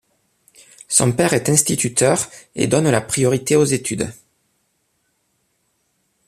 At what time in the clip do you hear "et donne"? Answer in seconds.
2.55-2.89